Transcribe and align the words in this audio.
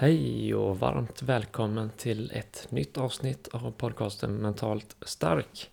Hej 0.00 0.54
och 0.54 0.78
varmt 0.78 1.22
välkommen 1.22 1.90
till 1.96 2.30
ett 2.34 2.66
nytt 2.70 2.98
avsnitt 2.98 3.48
av 3.48 3.72
podcasten 3.72 4.34
Mentalt 4.34 4.96
stark. 5.02 5.70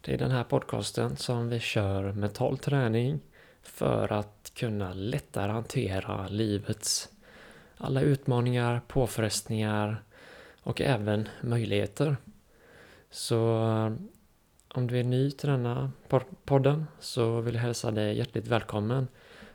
Det 0.00 0.14
är 0.14 0.18
den 0.18 0.30
här 0.30 0.44
podcasten 0.44 1.16
som 1.16 1.48
vi 1.48 1.60
kör 1.60 2.12
mental 2.12 2.58
träning 2.58 3.20
för 3.62 4.12
att 4.12 4.52
kunna 4.54 4.92
lättare 4.94 5.52
hantera 5.52 6.28
livets 6.28 7.08
alla 7.76 8.00
utmaningar, 8.00 8.80
påfrestningar 8.88 10.02
och 10.62 10.80
även 10.80 11.28
möjligheter. 11.40 12.16
Så 13.10 13.62
eh, 13.62 13.92
om 14.74 14.86
du 14.86 14.98
är 14.98 15.04
ny 15.04 15.30
till 15.30 15.48
denna 15.48 15.92
podden 16.44 16.86
så 17.00 17.40
vill 17.40 17.54
jag 17.54 17.62
hälsa 17.62 17.90
dig 17.90 18.18
hjärtligt 18.18 18.46
välkommen 18.46 19.08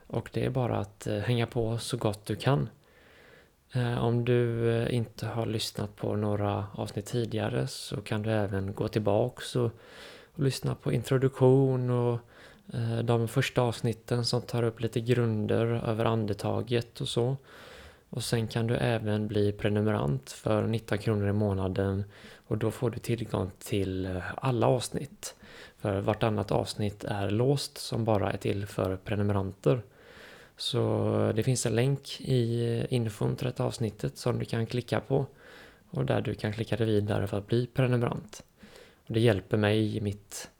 och 0.06 0.30
det 0.32 0.44
är 0.44 0.50
bara 0.50 0.78
att 0.78 1.06
eh, 1.06 1.18
hänga 1.18 1.46
på 1.46 1.78
så 1.78 1.96
gott 1.96 2.26
du 2.26 2.36
kan. 2.36 2.68
Eh, 3.72 4.04
om 4.04 4.24
du 4.24 4.70
eh, 4.70 4.94
inte 4.94 5.26
har 5.26 5.46
lyssnat 5.46 5.96
på 5.96 6.16
några 6.16 6.66
avsnitt 6.72 7.06
tidigare 7.06 7.66
så 7.66 8.00
kan 8.00 8.22
du 8.22 8.30
även 8.30 8.74
gå 8.74 8.88
tillbaks 8.88 9.56
och, 9.56 9.70
och 10.34 10.42
lyssna 10.42 10.74
på 10.74 10.92
introduktion 10.92 11.90
och 11.90 12.18
eh, 12.74 12.98
de 12.98 13.28
första 13.28 13.62
avsnitten 13.62 14.24
som 14.24 14.42
tar 14.42 14.62
upp 14.62 14.80
lite 14.80 15.00
grunder 15.00 15.66
över 15.66 16.04
andetaget 16.04 17.00
och 17.00 17.08
så. 17.08 17.36
Och 18.10 18.24
sen 18.24 18.48
kan 18.48 18.66
du 18.66 18.76
även 18.76 19.28
bli 19.28 19.52
prenumerant 19.52 20.30
för 20.30 20.66
19 20.66 20.98
kronor 20.98 21.28
i 21.28 21.32
månaden 21.32 22.04
och 22.46 22.58
då 22.58 22.70
får 22.70 22.90
du 22.90 22.98
tillgång 22.98 23.50
till 23.58 24.20
alla 24.36 24.66
avsnitt. 24.66 25.34
För 25.78 26.00
vartannat 26.00 26.50
avsnitt 26.50 27.04
är 27.04 27.30
låst 27.30 27.78
som 27.78 28.04
bara 28.04 28.32
är 28.32 28.36
till 28.36 28.66
för 28.66 28.96
prenumeranter. 28.96 29.82
Så 30.60 31.32
det 31.34 31.42
finns 31.42 31.66
en 31.66 31.74
länk 31.74 32.20
i 32.20 32.86
infon 32.90 33.36
till 33.36 33.46
detta 33.46 33.64
avsnittet 33.64 34.16
som 34.16 34.38
du 34.38 34.44
kan 34.44 34.66
klicka 34.66 35.00
på 35.00 35.26
och 35.90 36.06
där 36.06 36.20
du 36.20 36.34
kan 36.34 36.52
klicka 36.52 36.76
dig 36.76 36.86
vidare 36.86 37.26
för 37.26 37.38
att 37.38 37.46
bli 37.46 37.66
prenumerant. 37.66 38.44
Och 39.06 39.14
det 39.14 39.20
hjälper 39.20 39.56
mig 39.56 39.96
i 39.96 40.00
mitt 40.00 40.50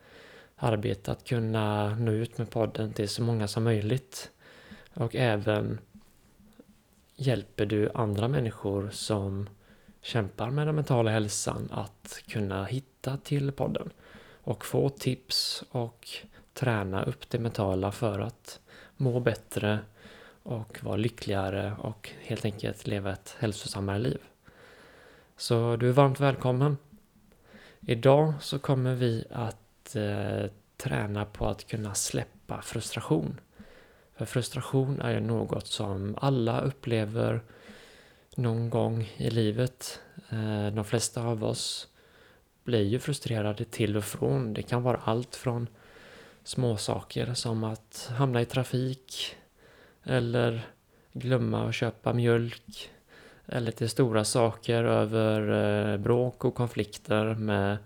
arbete 0.56 1.12
att 1.12 1.24
kunna 1.24 1.94
nå 1.94 2.12
ut 2.12 2.38
med 2.38 2.50
podden 2.50 2.92
till 2.92 3.08
så 3.08 3.22
många 3.22 3.48
som 3.48 3.64
möjligt. 3.64 4.30
Och 4.94 5.16
även 5.16 5.78
hjälper 7.16 7.66
du 7.66 7.90
andra 7.94 8.28
människor 8.28 8.90
som 8.92 9.48
kämpar 10.02 10.50
med 10.50 10.66
den 10.66 10.74
mentala 10.74 11.10
hälsan 11.10 11.68
att 11.72 12.22
kunna 12.28 12.64
hitta 12.64 13.16
till 13.16 13.52
podden 13.52 13.90
och 14.42 14.64
få 14.64 14.88
tips 14.88 15.64
och 15.70 16.08
träna 16.54 17.02
upp 17.02 17.30
det 17.30 17.38
mentala 17.38 17.92
för 17.92 18.18
att 18.18 18.60
må 19.00 19.20
bättre 19.20 19.78
och 20.42 20.78
vara 20.84 20.96
lyckligare 20.96 21.76
och 21.78 22.10
helt 22.20 22.44
enkelt 22.44 22.86
leva 22.86 23.12
ett 23.12 23.36
hälsosammare 23.38 23.98
liv. 23.98 24.18
Så 25.36 25.76
du 25.76 25.88
är 25.88 25.92
varmt 25.92 26.20
välkommen. 26.20 26.76
Idag 27.80 28.32
så 28.40 28.58
kommer 28.58 28.94
vi 28.94 29.24
att 29.30 29.96
eh, 29.96 30.50
träna 30.76 31.24
på 31.24 31.48
att 31.48 31.66
kunna 31.66 31.94
släppa 31.94 32.62
frustration. 32.62 33.40
För 34.16 34.24
frustration 34.24 35.00
är 35.00 35.10
ju 35.12 35.20
något 35.20 35.66
som 35.66 36.16
alla 36.20 36.60
upplever 36.60 37.40
någon 38.36 38.70
gång 38.70 39.12
i 39.16 39.30
livet. 39.30 40.00
Eh, 40.30 40.66
de 40.66 40.84
flesta 40.84 41.22
av 41.22 41.44
oss 41.44 41.88
blir 42.64 42.82
ju 42.82 42.98
frustrerade 42.98 43.64
till 43.64 43.96
och 43.96 44.04
från. 44.04 44.54
Det 44.54 44.62
kan 44.62 44.82
vara 44.82 45.00
allt 45.04 45.36
från 45.36 45.68
små 46.44 46.76
saker 46.76 47.34
som 47.34 47.64
att 47.64 48.10
hamna 48.16 48.40
i 48.40 48.44
trafik 48.44 49.36
eller 50.02 50.66
glömma 51.12 51.68
att 51.68 51.74
köpa 51.74 52.12
mjölk 52.12 52.90
eller 53.46 53.72
till 53.72 53.88
stora 53.88 54.24
saker 54.24 54.84
över 54.84 55.50
eh, 55.92 55.98
bråk 55.98 56.44
och 56.44 56.54
konflikter 56.54 57.34
med 57.34 57.78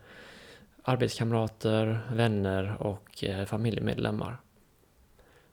arbetskamrater, 0.82 2.00
vänner 2.12 2.82
och 2.82 3.24
eh, 3.24 3.44
familjemedlemmar. 3.44 4.36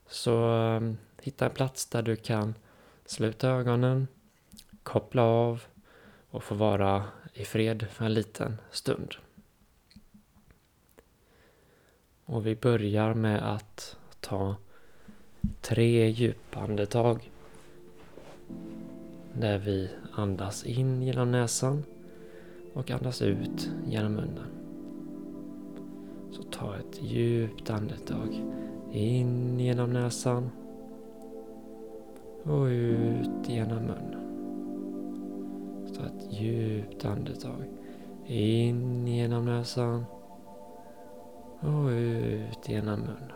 Så 0.07 0.45
ehm, 0.45 0.97
hitta 1.21 1.45
en 1.45 1.51
plats 1.51 1.85
där 1.85 2.01
du 2.01 2.15
kan 2.15 2.55
sluta 3.05 3.49
ögonen, 3.49 4.07
koppla 4.83 5.23
av 5.23 5.63
och 6.29 6.43
få 6.43 6.55
vara 6.55 7.03
i 7.33 7.45
fred 7.45 7.85
för 7.91 8.05
en 8.05 8.13
liten 8.13 8.57
stund. 8.71 9.15
Och 12.31 12.45
vi 12.45 12.55
börjar 12.55 13.13
med 13.13 13.53
att 13.53 13.97
ta 14.19 14.55
tre 15.61 16.09
djupa 16.09 16.59
andetag. 16.59 17.31
Där 19.33 19.57
vi 19.57 19.89
andas 20.15 20.65
in 20.65 21.01
genom 21.01 21.31
näsan 21.31 21.83
och 22.73 22.91
andas 22.91 23.21
ut 23.21 23.69
genom 23.87 24.13
munnen. 24.13 24.47
Så 26.31 26.43
ta 26.43 26.75
ett 26.75 27.03
djupt 27.03 27.69
andetag 27.69 28.43
in 28.91 29.59
genom 29.59 29.93
näsan 29.93 30.49
och 32.43 32.65
ut 32.65 33.49
genom 33.49 33.83
munnen. 33.83 34.21
Så 35.87 35.95
ta 35.95 36.05
ett 36.05 36.33
djupt 36.41 37.05
andetag 37.05 37.63
in 38.27 39.07
genom 39.07 39.45
näsan 39.45 40.05
och 41.61 41.87
ut 41.89 42.69
genom 42.69 42.99
munnen. 42.99 43.31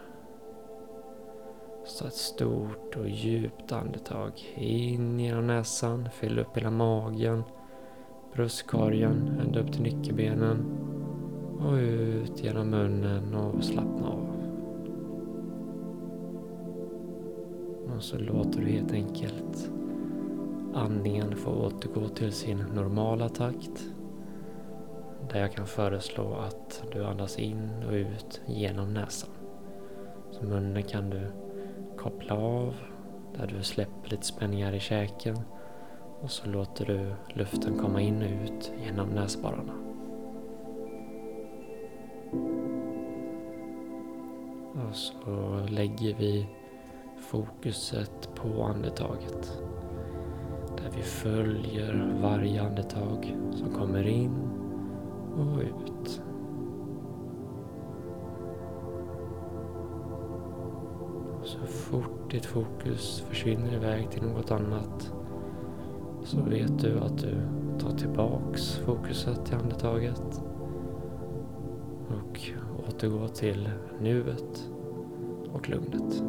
Så 1.86 2.08
ett 2.08 2.14
stort 2.14 2.96
och 2.96 3.10
djupt 3.10 3.72
andetag 3.72 4.32
in 4.56 5.20
genom 5.20 5.48
näsan, 5.48 6.10
fyll 6.14 6.40
upp 6.40 6.58
hela 6.58 6.72
magen, 6.72 7.44
bröstkorgen, 8.34 9.40
ända 9.46 9.60
upp 9.60 9.72
till 9.72 9.82
nyckelbenen 9.82 10.66
och 11.60 11.74
ut 11.74 12.44
genom 12.44 12.70
munnen 12.70 13.36
och 13.36 13.64
slappna 13.64 14.08
av. 14.08 14.30
Och 17.96 18.04
så 18.04 18.18
låter 18.18 18.62
du 18.62 18.68
helt 18.68 18.92
enkelt 18.92 19.72
andningen 20.74 21.36
få 21.36 21.52
återgå 21.52 22.08
till 22.08 22.32
sin 22.32 22.58
normala 22.58 23.30
takt. 23.30 23.95
Där 25.32 25.40
jag 25.40 25.54
kan 25.54 25.68
föreslå 25.68 26.34
att 26.34 26.84
du 26.92 27.06
andas 27.06 27.40
in 27.40 27.84
och 27.88 27.94
ut 27.94 28.42
genom 28.46 28.94
näsan. 28.94 29.30
Så 30.32 30.46
munnen 30.46 30.84
kan 30.84 31.10
du 31.10 31.32
koppla 31.98 32.36
av 32.36 32.76
där 33.38 33.48
du 33.48 33.64
släpper 33.64 34.10
lite 34.10 34.26
spänningar 34.26 34.74
i 34.74 34.80
käken 34.80 35.38
och 36.22 36.32
så 36.32 36.50
låter 36.50 36.86
du 36.86 37.14
luften 37.40 37.78
komma 37.78 38.02
in 38.02 38.22
och 38.22 38.44
ut 38.46 38.72
genom 38.86 39.10
näsborrarna. 39.10 39.74
Och 44.90 44.96
så 44.96 45.60
lägger 45.70 46.16
vi 46.16 46.48
fokuset 47.18 48.30
på 48.36 48.64
andetaget. 48.64 49.62
Där 50.78 50.92
vi 50.96 51.02
följer 51.02 52.18
varje 52.22 52.62
andetag 52.62 53.36
som 53.52 53.74
kommer 53.74 54.08
in 54.08 54.55
och 55.38 55.60
ut. 55.60 56.22
Så 61.44 61.66
fort 61.66 62.32
ditt 62.32 62.46
fokus 62.46 63.24
försvinner 63.30 63.74
iväg 63.74 64.12
till 64.12 64.24
något 64.24 64.52
annat 64.52 65.14
så 66.24 66.42
vet 66.42 66.80
du 66.80 67.00
att 67.00 67.18
du 67.18 67.38
tar 67.80 67.98
tillbaks 67.98 68.76
fokuset 68.76 69.46
till 69.46 69.56
andetaget 69.56 70.42
och 72.10 72.40
återgår 72.88 73.28
till 73.28 73.70
nuet 74.00 74.70
och 75.54 75.70
lugnet. 75.70 76.24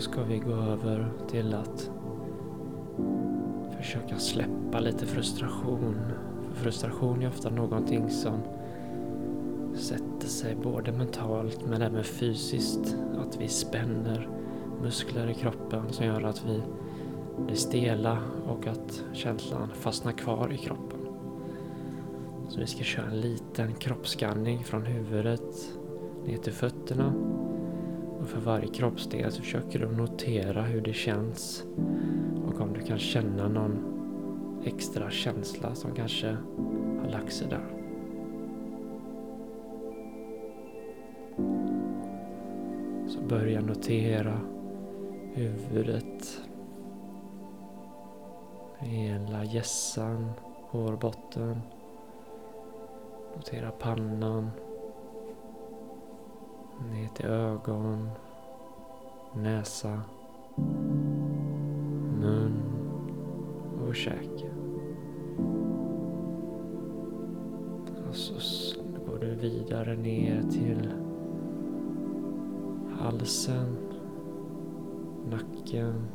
Så 0.00 0.10
ska 0.10 0.22
vi 0.22 0.38
gå 0.38 0.52
över 0.52 1.12
till 1.30 1.54
att 1.54 1.90
försöka 3.76 4.18
släppa 4.18 4.80
lite 4.80 5.06
frustration. 5.06 5.96
För 6.52 6.62
frustration 6.62 7.22
är 7.22 7.28
ofta 7.28 7.50
någonting 7.50 8.10
som 8.10 8.40
sätter 9.74 10.28
sig 10.28 10.54
både 10.54 10.92
mentalt 10.92 11.66
men 11.66 11.82
även 11.82 12.04
fysiskt. 12.04 12.96
Att 13.18 13.40
vi 13.40 13.48
spänner 13.48 14.28
muskler 14.82 15.30
i 15.30 15.34
kroppen 15.34 15.82
som 15.90 16.06
gör 16.06 16.22
att 16.22 16.44
vi 16.46 16.62
blir 17.44 17.56
stela 17.56 18.18
och 18.46 18.66
att 18.66 19.04
känslan 19.12 19.68
fastnar 19.74 20.12
kvar 20.12 20.52
i 20.52 20.56
kroppen. 20.56 21.00
Så 22.48 22.60
vi 22.60 22.66
ska 22.66 22.84
köra 22.84 23.06
en 23.06 23.20
liten 23.20 23.74
kroppsskanning 23.74 24.64
från 24.64 24.82
huvudet 24.82 25.72
ner 26.26 26.36
till 26.36 26.52
fötterna. 26.52 27.12
Och 28.20 28.28
för 28.28 28.40
varje 28.40 28.68
kroppsdel 28.68 29.32
så 29.32 29.42
försöker 29.42 29.78
du 29.78 29.88
notera 29.88 30.62
hur 30.62 30.80
det 30.80 30.92
känns 30.92 31.64
och 32.46 32.60
om 32.60 32.72
du 32.72 32.80
kan 32.80 32.98
känna 32.98 33.48
någon 33.48 33.90
extra 34.64 35.10
känsla 35.10 35.74
som 35.74 35.94
kanske 35.94 36.36
har 37.00 37.10
lagt 37.10 37.32
sig 37.32 37.48
där. 37.48 37.64
Så 43.08 43.20
börja 43.28 43.60
notera 43.60 44.40
huvudet, 45.34 46.40
hela 48.78 49.44
gässan, 49.44 50.30
hårbotten. 50.70 51.60
Notera 53.36 53.70
pannan, 53.70 54.50
ner 56.92 57.08
till 57.08 57.26
ögon, 57.26 58.10
näsa, 59.34 60.02
mun 62.20 62.62
och 63.88 63.94
käke. 63.94 64.50
Och 68.08 68.14
så 68.16 68.34
går 69.06 69.18
du 69.18 69.34
vidare 69.34 69.96
ner 69.96 70.42
till 70.42 70.92
halsen, 73.00 73.76
nacken, 75.30 76.08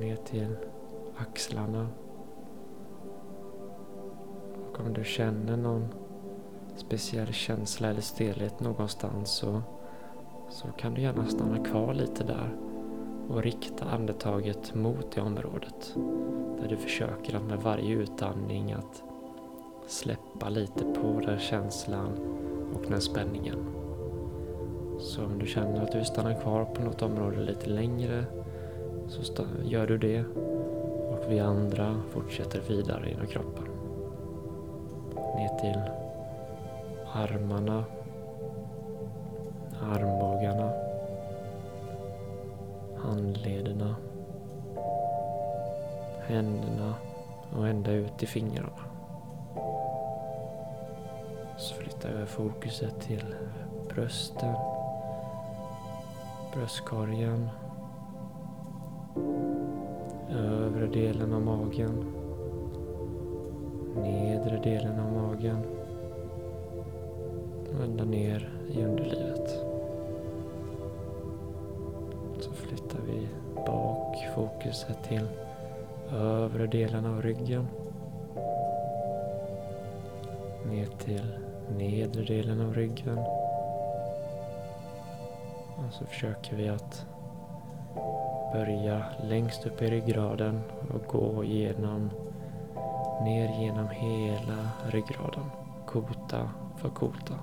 ner 0.00 0.16
till 0.16 0.56
axlarna. 1.16 1.88
Och 4.68 4.80
om 4.80 4.92
du 4.92 5.04
känner 5.04 5.56
någon 5.56 5.88
speciell 6.88 7.32
känsla 7.32 7.88
eller 7.88 8.00
stelhet 8.00 8.60
någonstans 8.60 9.30
så, 9.30 9.62
så 10.50 10.68
kan 10.68 10.94
du 10.94 11.02
gärna 11.02 11.26
stanna 11.26 11.64
kvar 11.64 11.94
lite 11.94 12.24
där 12.24 12.56
och 13.28 13.42
rikta 13.42 13.84
andetaget 13.84 14.74
mot 14.74 15.12
det 15.12 15.20
området. 15.20 15.94
Där 16.60 16.68
du 16.68 16.76
försöker 16.76 17.36
att 17.36 17.42
med 17.42 17.58
varje 17.58 17.94
utandning 17.94 18.72
att 18.72 19.02
släppa 19.86 20.48
lite 20.48 20.84
på 20.84 21.20
den 21.26 21.38
känslan 21.38 22.12
och 22.74 22.90
den 22.90 23.00
spänningen. 23.00 23.58
Så 24.98 25.24
om 25.24 25.38
du 25.38 25.46
känner 25.46 25.82
att 25.82 25.92
du 25.92 26.04
stannar 26.04 26.40
kvar 26.40 26.64
på 26.64 26.82
något 26.82 27.02
område 27.02 27.44
lite 27.44 27.70
längre 27.70 28.24
så 29.08 29.44
gör 29.64 29.86
du 29.86 29.98
det 29.98 30.24
och 31.10 31.32
vi 31.32 31.40
andra 31.40 32.00
fortsätter 32.10 32.60
vidare 32.68 33.10
inom 33.10 33.26
kroppen. 33.26 33.64
Ner 35.36 35.58
till 35.60 36.07
armarna, 37.12 37.84
armbågarna, 39.80 40.72
handlederna, 42.96 43.96
händerna 46.26 46.94
och 47.56 47.68
ända 47.68 47.92
ut 47.92 48.22
i 48.22 48.26
fingrarna. 48.26 48.68
Så 51.56 51.74
flyttar 51.74 52.18
jag 52.18 52.28
fokuset 52.28 53.00
till 53.00 53.34
brösten, 53.88 54.54
bröstkorgen, 56.54 57.48
övre 60.30 60.86
delen 60.86 61.32
av 61.32 61.42
magen, 61.42 62.14
nedre 63.96 64.60
delen 64.62 65.00
av 65.00 65.12
magen 65.12 65.77
och 67.76 67.84
ända 67.84 68.04
ner 68.04 68.50
i 68.68 68.82
underlivet. 68.82 69.50
Så 72.40 72.52
flyttar 72.52 72.98
vi 73.06 73.28
bak 73.54 74.16
fokuset 74.34 75.04
till 75.04 75.28
övre 76.12 76.66
delen 76.66 77.06
av 77.06 77.22
ryggen. 77.22 77.68
Ner 80.70 80.86
till 80.86 81.26
nedre 81.78 82.24
delen 82.24 82.60
av 82.60 82.74
ryggen. 82.74 83.18
Och 85.76 85.92
så 85.92 86.04
försöker 86.04 86.56
vi 86.56 86.68
att 86.68 87.06
börja 88.52 89.04
längst 89.22 89.66
upp 89.66 89.82
i 89.82 89.90
ryggraden 89.90 90.60
och 90.94 91.12
gå 91.12 91.44
igenom 91.44 92.10
ner 93.24 93.60
genom 93.60 93.88
hela 93.88 94.70
ryggraden. 94.90 95.44
Kota 95.86 96.50
för 96.76 96.88
kota. 96.88 97.34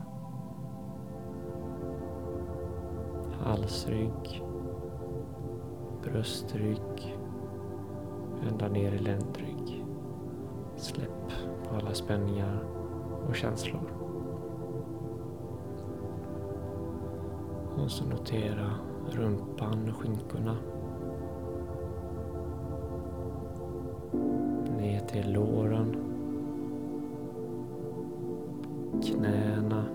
Halsrygg, 3.46 4.44
bröstrygg, 6.04 7.18
ända 8.52 8.68
ner 8.68 8.92
i 8.92 8.98
ländrygg. 8.98 9.86
Släpp 10.76 11.32
på 11.70 11.76
alla 11.76 11.94
spänningar 11.94 12.64
och 13.30 13.36
känslor. 13.36 13.90
Och 17.78 17.92
så 17.92 18.06
notera 18.06 18.72
rumpan 19.12 19.90
och 19.90 20.02
skinkorna. 20.02 20.58
Ner 24.78 25.00
till 25.00 25.34
låren. 25.34 25.96
Knäna 29.04 29.86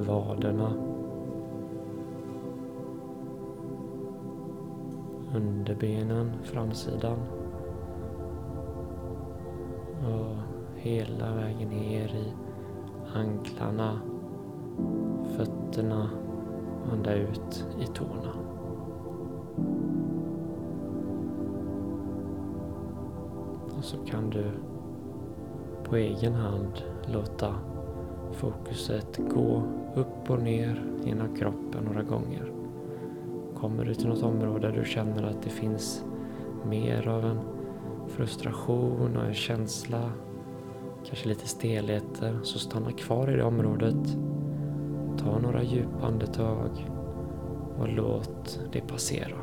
vaderna. 0.00 0.72
Underbenen, 5.34 6.32
framsidan. 6.42 7.18
Och 10.04 10.36
hela 10.76 11.34
vägen 11.34 11.68
ner 11.68 12.08
i 12.08 12.32
anklarna, 13.14 14.00
fötterna 15.36 16.10
och 16.86 16.92
ända 16.92 17.14
ut 17.14 17.66
i 17.80 17.86
tårna. 17.86 18.34
Och 23.78 23.84
så 23.84 23.96
kan 23.96 24.30
du 24.30 24.44
på 25.84 25.96
egen 25.96 26.34
hand 26.34 26.82
låta 27.06 27.54
fokuset 28.40 29.18
gå 29.34 29.62
upp 29.94 30.30
och 30.30 30.42
ner 30.42 30.82
genom 31.04 31.36
kroppen 31.36 31.84
några 31.84 32.02
gånger. 32.02 32.52
Kommer 33.56 33.84
du 33.84 33.94
till 33.94 34.08
något 34.08 34.22
område 34.22 34.68
där 34.68 34.76
du 34.76 34.84
känner 34.84 35.22
att 35.22 35.42
det 35.42 35.50
finns 35.50 36.04
mer 36.68 37.08
av 37.08 37.24
en 37.24 37.38
frustration 38.08 39.16
och 39.16 39.24
en 39.24 39.34
känsla, 39.34 40.12
kanske 41.04 41.28
lite 41.28 41.48
stelheter, 41.48 42.38
så 42.42 42.58
stanna 42.58 42.92
kvar 42.92 43.30
i 43.30 43.36
det 43.36 43.44
området. 43.44 44.16
Ta 45.18 45.38
några 45.38 45.62
djupa 45.62 46.06
andetag 46.06 46.70
och 47.78 47.88
låt 47.88 48.60
det 48.72 48.80
passera. 48.80 49.36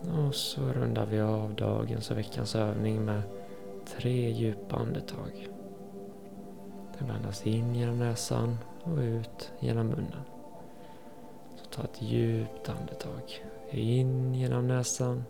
Och 0.00 0.34
så 0.34 0.60
rundar 0.60 1.06
vi 1.06 1.20
av 1.20 1.54
dagens 1.54 2.10
och 2.10 2.18
veckans 2.18 2.54
övning 2.54 3.04
med 3.04 3.22
tre 3.84 4.30
djupa 4.30 4.76
andetag. 4.76 5.48
Det 6.98 7.04
blandas 7.04 7.46
in 7.46 7.74
genom 7.74 7.98
näsan 7.98 8.58
och 8.82 8.98
ut 8.98 9.52
genom 9.60 9.86
munnen. 9.86 10.22
Så 11.56 11.64
ta 11.64 11.82
ett 11.82 12.02
djupt 12.02 12.68
andetag. 12.68 13.44
In 13.70 14.34
genom 14.34 14.66
näsan 14.66 15.24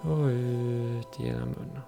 och 0.00 0.26
ut 0.26 1.18
genom 1.18 1.48
munnen. 1.48 1.82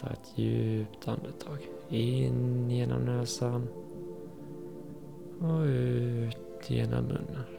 Ta 0.00 0.06
ett 0.06 0.38
djupt 0.38 1.08
andetag. 1.08 1.58
In 1.88 2.70
genom 2.70 3.04
näsan 3.04 3.68
och 5.40 5.60
ut 5.64 6.70
genom 6.70 7.04
munnen. 7.04 7.53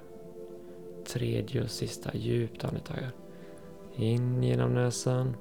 Tredje 1.15 1.63
och 1.63 1.71
sista 1.71 2.17
djupt 2.17 2.63
andetag. 2.63 3.09
In 3.95 4.43
genom 4.43 4.73
näsan. 4.73 5.35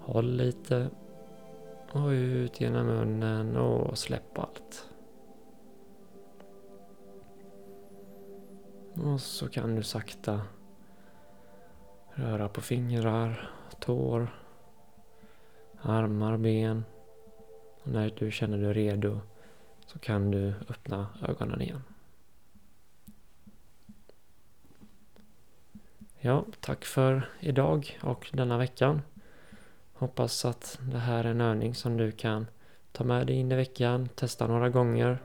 Håll 0.00 0.36
lite. 0.36 0.90
Och 1.92 2.08
ut 2.08 2.60
genom 2.60 2.86
munnen 2.86 3.56
och 3.56 3.98
släpp 3.98 4.38
allt. 4.38 4.88
Och 8.94 9.20
så 9.20 9.48
kan 9.48 9.74
du 9.74 9.82
sakta 9.82 10.40
röra 12.14 12.48
på 12.48 12.60
fingrar, 12.60 13.50
tår, 13.80 14.28
armar, 15.82 16.36
ben. 16.36 16.84
Och 17.82 17.90
när 17.92 18.14
du 18.18 18.30
känner 18.30 18.58
dig 18.58 18.72
redo 18.72 19.20
så 19.86 19.98
kan 19.98 20.30
du 20.30 20.54
öppna 20.68 21.06
ögonen 21.28 21.60
igen. 21.60 21.82
Ja, 26.20 26.44
tack 26.60 26.84
för 26.84 27.28
idag 27.40 27.98
och 28.02 28.30
denna 28.32 28.58
veckan. 28.58 29.02
Hoppas 29.94 30.44
att 30.44 30.78
det 30.92 30.98
här 30.98 31.24
är 31.24 31.30
en 31.30 31.40
övning 31.40 31.74
som 31.74 31.96
du 31.96 32.12
kan 32.12 32.46
ta 32.92 33.04
med 33.04 33.26
dig 33.26 33.36
in 33.36 33.52
i 33.52 33.56
veckan, 33.56 34.08
testa 34.14 34.46
några 34.46 34.68
gånger 34.68 35.18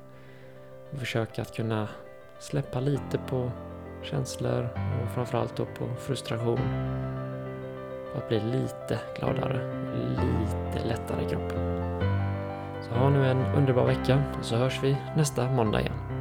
och 0.91 0.99
försöka 0.99 1.41
att 1.41 1.55
kunna 1.55 1.87
släppa 2.39 2.79
lite 2.79 3.17
på 3.29 3.51
känslor 4.03 4.69
och 5.03 5.11
framförallt 5.13 5.55
då 5.55 5.65
på 5.65 5.95
frustration. 5.95 6.59
För 8.11 8.17
att 8.17 8.27
bli 8.27 8.39
lite 8.39 8.99
gladare, 9.19 9.85
lite 10.09 10.87
lättare 10.87 11.25
i 11.25 11.29
kroppen. 11.29 11.59
Så 12.81 12.89
ha 12.89 13.09
nu 13.09 13.27
en 13.27 13.45
underbar 13.45 13.85
vecka 13.85 14.23
och 14.39 14.45
så 14.45 14.55
hörs 14.55 14.79
vi 14.83 14.97
nästa 15.15 15.51
måndag 15.51 15.81
igen. 15.81 16.12